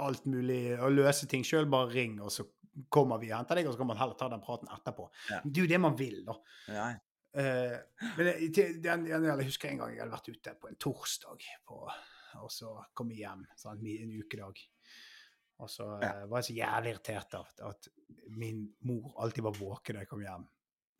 [0.00, 2.44] alt mulig og løse ting sjøl, bare ring, og så
[2.88, 5.08] kommer vi og henter deg, og så kan man heller ta den praten etterpå.
[5.30, 5.40] Ja.
[5.44, 6.36] Det er jo det man vil, da.
[6.68, 6.88] ja.
[7.30, 7.76] Uh,
[8.16, 11.44] men det- den, den, jeg husker en gang jeg hadde vært ute på en torsdag,
[11.66, 11.76] på,
[12.42, 14.58] og så kom jeg hjem sant, en ukedag.
[15.60, 17.88] Og så eh, var jeg så jævlig irritert av at, at
[18.34, 20.46] min mor alltid var våken da jeg kom hjem.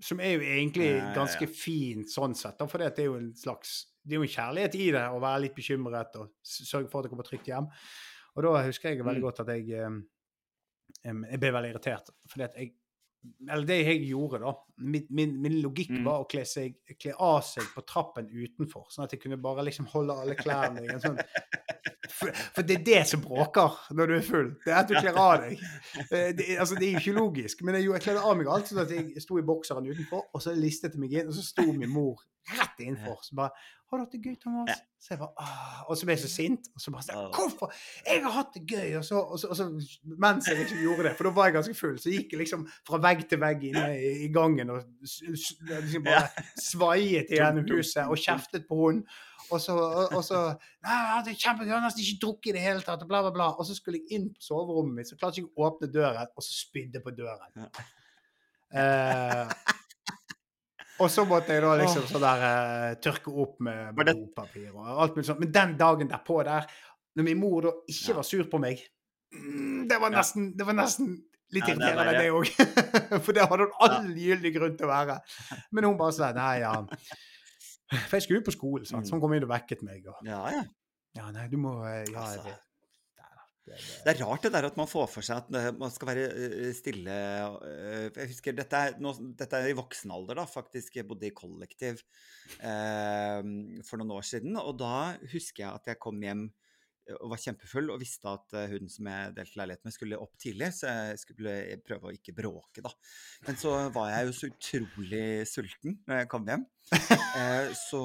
[0.04, 1.14] Som er jo egentlig Ja, ja, ja.
[1.16, 4.74] ganske fint sånn sett, for det er jo en slags det er jo en kjærlighet
[4.78, 7.66] i det å være litt bekymret og sørge for at jeg kommer trygt hjem.
[8.37, 9.26] Og da husker jeg veldig Mm.
[9.26, 9.98] godt at jeg, eh,
[11.05, 12.11] jeg ble veldig irritert.
[12.29, 12.72] Fordi at jeg
[13.50, 16.05] Eller det jeg gjorde, da Min, min, min logikk Mm.
[16.07, 19.64] var å kle, seg, kle av seg på trappen utenfor, sånn at jeg kunne bare
[19.66, 21.18] liksom holde alle klærne i en sånn
[22.20, 24.50] for, for det er det som bråker når du er full.
[24.64, 25.59] Det er at du kler av deg.
[26.06, 28.68] Eh, Det, altså, det er jo ikke logisk, men jeg, jeg kledde av meg alt,
[28.70, 31.42] sånn at jeg sto i bokseren utenfor, og så listet jeg meg inn, og så
[31.48, 33.18] sto min mor rett innenfor.
[33.22, 33.50] Så bare
[33.90, 36.28] 'Har du hatt det gøy, Thomas?' Så jeg bare, «Åh», Og så ble jeg så
[36.30, 36.68] sint.
[36.74, 37.72] Og så bare sånn, 'Hvorfor?
[38.06, 39.66] Jeg har hatt det gøy!' Og så, og, så, og så
[40.18, 42.68] mens jeg ikke gjorde det, for da var jeg ganske full, så gikk jeg liksom
[42.87, 48.16] fra vegg til vegg inne i, i gangen og liksom bare svaiet gjennom huset og
[48.16, 49.02] kjeftet på henne.
[49.51, 50.41] Og så, og, og så
[50.87, 53.23] Nei, jeg er kjempegøy, jeg har nesten ikke drukket i det hele tatt, og bla,
[53.27, 53.49] bla, bla.
[53.59, 56.33] Og så skulle jeg inn på soverommet mitt, så klarte jeg ikke å åpne døren,
[56.35, 57.69] og så spydde jeg på døren.
[58.71, 59.55] Eh,
[61.01, 65.17] og så måtte jeg da liksom sånn der uh, tørke opp med, dopapir og alt
[65.17, 65.41] mulig sånt.
[65.43, 66.69] Men den dagen derpå der,
[67.17, 68.17] når min mor da ikke Ja.
[68.21, 68.85] var sur på meg,
[69.33, 71.17] mm, det var nesten, det var nesten
[71.51, 72.47] litt Ja, det er irriterende, det òg.
[73.25, 75.19] For det hadde hun all gyldig grunn til å være.
[75.73, 76.77] Men hun bare sa nei, ja.
[77.90, 79.09] For jeg skulle jo på skolen, sant?
[79.09, 80.05] så han kom inn og vekket meg.
[80.11, 80.64] Og, Ja, ja.
[81.18, 82.55] ja, nei, du må eh, Ja, Altså, det,
[83.18, 83.26] det,
[83.66, 86.12] det, Det er rart det der at man får for seg at eh, man skal
[86.12, 87.18] være eh, stille.
[88.14, 90.46] Jeg husker, Dette er, nå, dette er i voksen alder, da.
[90.50, 90.96] Faktisk.
[91.00, 92.03] Jeg bodde i kollektiv
[92.62, 93.42] eh,
[93.87, 94.59] for noen år siden.
[94.62, 94.94] Og da
[95.35, 96.46] husker jeg at jeg kom hjem
[97.18, 100.35] og var kjempefull og visste at eh, hun som jeg delte leilighet med, skulle opp
[100.40, 101.55] tidlig, så jeg skulle
[101.87, 102.92] prøve å ikke bråke, da.
[103.46, 106.66] Men så var jeg jo så utrolig sulten når jeg kom hjem.
[106.94, 108.05] Eh, så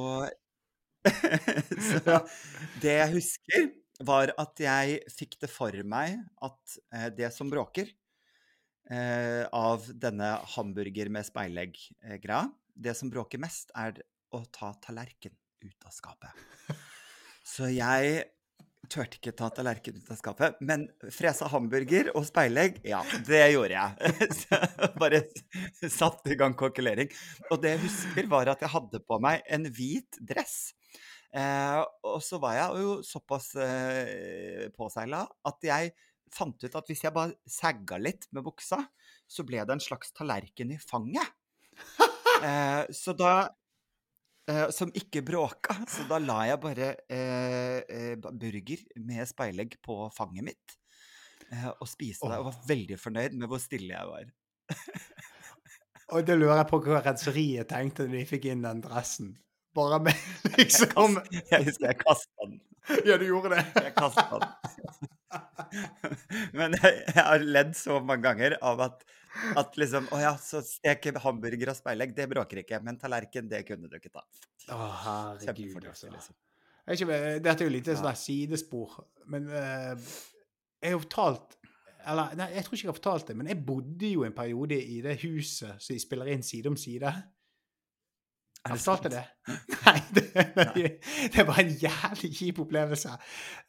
[1.86, 2.20] så
[2.82, 3.68] det jeg husker,
[4.06, 7.94] var at jeg fikk det for meg at eh, det som bråker
[8.86, 12.44] av denne hamburger med speilegg-greia,
[12.78, 13.98] det som bråker mest, er
[14.30, 15.34] å ta tallerken
[15.66, 16.44] ut av skapet.
[17.56, 18.20] Så jeg
[18.92, 23.76] turte ikke ta tallerken ut av skapet, men fresa hamburger og speilegg, ja, det gjorde
[23.76, 24.14] jeg.
[24.42, 24.60] Så
[25.02, 25.22] bare
[25.92, 27.12] satt i gang kokkelering.
[27.50, 30.74] Og det jeg husker, var at jeg hadde på meg en hvit dress.
[31.36, 35.92] Eh, og så var jeg jo såpass eh, påseila at jeg
[36.32, 38.80] fant ut at hvis jeg bare sagga litt med buksa,
[39.28, 41.36] så ble det en slags tallerken i fanget.
[42.36, 43.48] Eh, så da
[44.52, 45.78] eh, Som ikke bråka.
[45.90, 50.80] Så da la jeg bare uh, uh, burger med speilegg på fanget mitt.
[51.80, 54.32] Og spiste det, og var veldig fornøyd med hvor stille jeg var.
[56.14, 59.34] Og da lurer jeg på hva renseriet tenkte når de fikk inn den dressen.
[59.76, 60.28] Bare med
[60.60, 62.60] liksom Jeg husker jeg kasta den.
[63.08, 63.64] Ja, du gjorde det?
[63.82, 65.12] Jeg kasta den.
[66.60, 69.02] Men jeg, jeg har ledd så mange ganger av at,
[69.60, 72.80] at liksom Å ja, så steke hamburger og speilegg, det bråker ikke.
[72.86, 74.24] Men tallerken, det kunne du ikke ta.
[74.72, 76.10] Å, herregud, altså.
[76.14, 76.38] liksom.
[76.94, 79.00] Ikke, dette er jo litt sånn sidespor,
[79.34, 79.96] men uh,
[80.84, 81.56] jeg har fortalt
[82.06, 84.78] Eller nei, jeg tror ikke jeg har fortalt det, men jeg bodde jo en periode
[84.78, 87.10] i det huset som de spiller inn side om side.
[88.66, 89.16] Jeg det fortalte sant?
[89.16, 89.26] det?
[89.86, 90.86] Nei, det, nei,
[91.34, 93.12] det var en jævlig kjip opplevelse.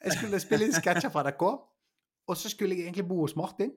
[0.04, 1.42] Jeg skulle spille inn sketsjer fra NRK,
[2.28, 3.74] og så skulle jeg egentlig bo hos Martin.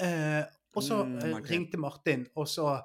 [0.00, 0.44] Eh,
[0.76, 1.52] og så Mm, okay.
[1.54, 2.80] Ringte Martin, og så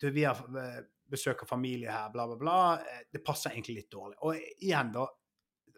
[0.00, 2.58] du, Vi har eh, besøk av familie her, bla, bla, bla.
[2.80, 4.18] Eh, Det passer egentlig litt dårlig.
[4.22, 5.06] Og igjen, da.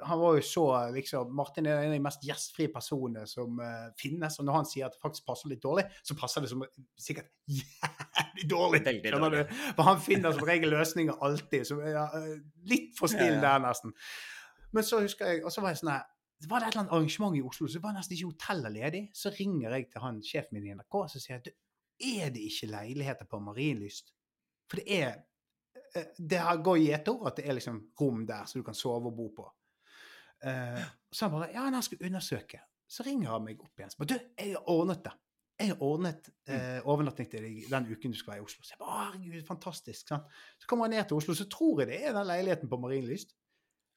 [0.02, 3.90] Han var jo så liksom Martin er en av de mest gjestfrie personene som uh,
[4.00, 4.38] finnes.
[4.40, 6.64] Og når han sier at det faktisk passer litt dårlig, så passer det som
[6.96, 8.80] sikkert jævlig dårlig.
[8.86, 9.42] Veldig dårlig.
[9.76, 11.66] For han finner som regel løsninger alltid.
[11.68, 12.38] Så, ja, eh,
[12.72, 13.92] litt for snill der, nesten.
[14.72, 16.08] Men så husker jeg Og så var jeg sånn her
[16.48, 19.02] var det et eller annet arrangement i Oslo, så det var nesten ikke hotellet ledig.
[19.16, 21.56] Så ringer jeg til han sjefen min i NRK og sier jeg,
[22.00, 24.14] er det ikke leiligheter på Marienlyst?
[24.70, 25.10] For det er
[25.94, 28.64] eh, Det har går i ett år at det er liksom rom der så du
[28.64, 29.48] kan sove og bo på.
[30.40, 30.80] Uh,
[31.12, 32.62] så han bare Ja, han skal undersøke.
[32.88, 33.90] Så ringer han meg opp igjen.
[33.92, 35.12] Så bare, du, jeg har ordnet det.
[35.60, 38.64] Jeg har ordnet uh, overnatting til deg den uken du skal være i Oslo.
[38.64, 40.08] Så jeg bare, herregud, fantastisk.
[40.08, 40.40] Sant?
[40.56, 43.36] Så kommer han ned til Oslo, så tror jeg det er den leiligheten på Marienlyst.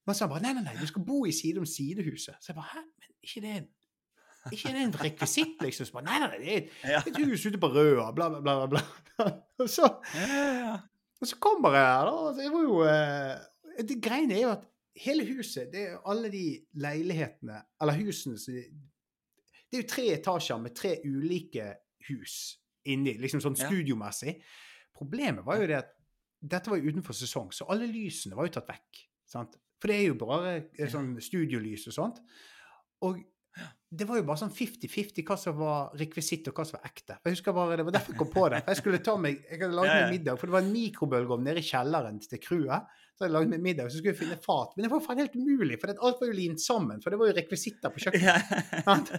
[0.06, 2.36] Men så han bare nei, nei, nei, du skal bo i side om side-huset.
[2.40, 3.70] Så jeg bare hæ, men ikke det en
[4.52, 5.88] ikke det en rekvisitt, liksom?
[5.88, 6.40] Så bare, nei, nei, nei,
[6.84, 8.66] det er et, hus ute på Røa, bla, bla, bla.
[8.68, 8.82] bla.
[9.64, 9.88] Og så,
[11.22, 12.14] og så kommer jeg her, da.
[12.28, 14.66] og Det var jo eh, Det greiene er jo at
[15.00, 16.48] hele huset, det er alle de
[16.82, 21.70] leilighetene, eller husene som Det er jo tre etasjer med tre ulike
[22.10, 22.58] hus
[22.90, 24.36] inni, liksom sånn studiomessig.
[24.98, 25.94] Problemet var jo det at
[26.44, 29.06] dette var jo utenfor sesong, så alle lysene var jo tatt vekk.
[29.30, 29.56] Sant?
[29.84, 32.22] For det er jo bare eh, sånn studiolys og sånt.
[33.04, 33.18] Og
[33.94, 37.18] det var jo bare sånn 50-50 hva som var rekvisitt og hva som var ekte.
[37.20, 38.62] Jeg husker bare, Det var derfor jeg kom på det.
[38.72, 41.62] Jeg skulle ta meg, jeg hadde laget meg middag, for det var en mikrobølgeovn nede
[41.62, 42.88] i kjelleren til crewet.
[43.12, 44.74] Så jeg hadde laget meg middag, så skulle jeg finne fat.
[44.74, 47.04] Men det var faen helt umulig, for alt var jo limt sammen.
[47.04, 49.14] For det var jo rekvisitter på kjøkkenet.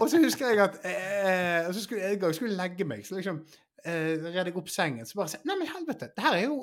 [0.00, 3.02] Og så husker jeg at eh, og så skulle, en gang skulle jeg legge meg,
[3.04, 3.40] så liksom
[3.84, 5.08] eh, redde jeg opp sengen.
[5.08, 6.62] Så bare sier Nei, men helvete, det her er jo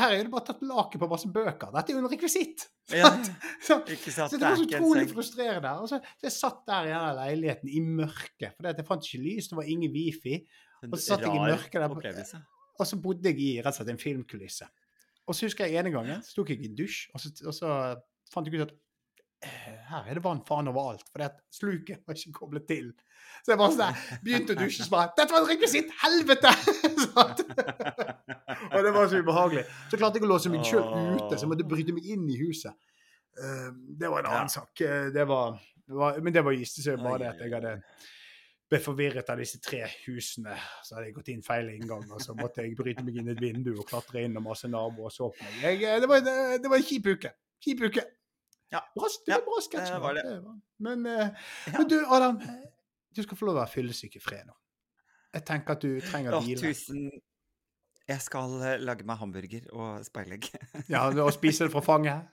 [0.00, 1.72] her er det bare tatt laket på masse bøker.
[1.74, 2.66] Dette er jo en rekvisitt!
[2.94, 3.10] Ja,
[3.66, 4.30] Så, ikke sant?
[4.30, 5.72] så det var så utrolig frustrerende.
[5.82, 9.22] Og så, så jeg satt der i denne leiligheten i mørket, for jeg fant ikke
[9.24, 10.40] lys, det var ingen wifi.
[10.86, 12.44] Og så satt jeg i mørket der.
[12.76, 14.68] Og så bodde jeg i rett og slett en filmkulisse.
[15.26, 17.70] Og så husker jeg ene gangen så tok jeg en dusj, og så, og så
[18.30, 18.76] fant jeg ut at
[19.44, 22.88] her er det vann faen overalt, for sluket var ikke koblet til.
[23.44, 25.92] Så jeg bare sånn begynte å dusje, og bare Dette var et rekvisitt!
[26.02, 26.50] Helvete!
[28.74, 29.64] Og det var så ubehagelig.
[29.90, 30.84] Så klarte jeg å låse meg sjøl
[31.18, 32.74] ute, så jeg måtte bryte meg inn i huset.
[33.36, 33.70] Eh,
[34.00, 34.54] det var en annen Ja.
[34.60, 34.80] sak.
[34.80, 37.74] Eh, Det var, det var, men det var gistesø, bare det at jeg hadde
[38.66, 40.56] ble forvirret av disse tre husene.
[40.82, 43.40] Så hadde jeg gått inn feil inngang, og så måtte jeg bryte meg inn et
[43.40, 45.62] vindu og klatre inn, og masse naboer så på meg.
[45.62, 47.30] Jeg, eh, det, var, det, det var en kjip uke.
[47.62, 48.02] Kjip uke.
[48.72, 48.80] Ja.
[48.96, 49.92] Bra, det Ja, var bra sketsj.
[49.92, 50.24] det var det.
[50.78, 51.28] Men, eh,
[51.72, 51.78] Ja.
[51.78, 52.40] men du, Adam,
[53.16, 54.52] du skal få lov å være fyllesyk i fred nå.
[55.34, 56.60] Jeg tenker at du trenger Å, hvile.
[56.60, 57.10] tusen
[58.08, 60.48] Jeg skal eh, lage meg hamburger og speilegg.
[60.88, 62.26] Ja, og spise det fra fanget.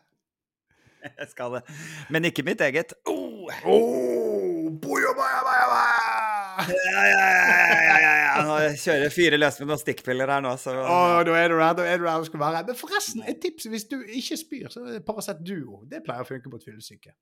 [1.03, 1.63] Jeg skal det.
[2.09, 2.93] Men ikke mitt eget.
[3.05, 3.49] Oh!
[3.67, 5.32] Oh, boja, boja.
[6.53, 8.33] Ja, ja, ja, ja, ja, ja.
[8.47, 11.57] Nå kjører jeg fire løs med noen stikkpiller her nå, så oh, da er du
[11.57, 12.63] der, da er du der du skal være.
[12.69, 15.83] Men forresten, et tips hvis du ikke spyr, så er det Paracet Duo.
[15.89, 17.15] Det pleier å funke på et fyllesyke.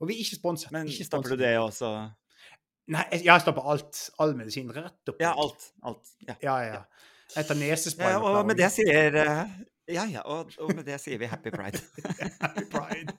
[0.00, 0.72] Og vi er ikke sponset.
[0.74, 1.92] Men ikke stopper du det også?
[2.92, 4.00] Nei, jeg, stopper alt.
[4.20, 5.20] All medisin rett opp.
[5.22, 5.70] Ja, alt.
[5.86, 6.16] Alt.
[6.28, 6.36] Ja.
[6.42, 6.82] Ja, ja.
[7.34, 8.12] Jeg tar nesespray.
[8.12, 9.54] Ja, og og med det sier eh,
[9.90, 11.80] Ja, ja, og, og med det sier vi happy pride.
[12.44, 13.16] Happy pride.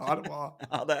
[0.00, 0.52] Ha det bra.
[0.72, 1.00] Ha det.